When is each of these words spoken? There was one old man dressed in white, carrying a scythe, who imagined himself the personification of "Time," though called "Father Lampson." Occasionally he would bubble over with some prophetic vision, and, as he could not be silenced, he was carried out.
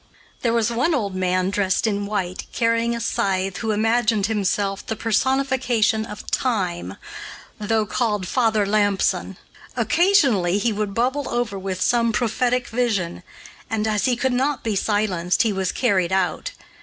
There 0.41 0.51
was 0.51 0.71
one 0.71 0.95
old 0.95 1.13
man 1.13 1.51
dressed 1.51 1.85
in 1.85 2.07
white, 2.07 2.47
carrying 2.51 2.95
a 2.95 2.99
scythe, 2.99 3.57
who 3.57 3.69
imagined 3.69 4.25
himself 4.25 4.83
the 4.83 4.95
personification 4.95 6.07
of 6.07 6.25
"Time," 6.31 6.97
though 7.59 7.85
called 7.85 8.27
"Father 8.27 8.65
Lampson." 8.65 9.37
Occasionally 9.75 10.57
he 10.57 10.73
would 10.73 10.95
bubble 10.95 11.29
over 11.29 11.59
with 11.59 11.83
some 11.83 12.11
prophetic 12.11 12.65
vision, 12.67 13.21
and, 13.69 13.85
as 13.87 14.05
he 14.05 14.15
could 14.15 14.33
not 14.33 14.63
be 14.63 14.75
silenced, 14.75 15.43
he 15.43 15.53
was 15.53 15.71
carried 15.71 16.11
out. 16.11 16.53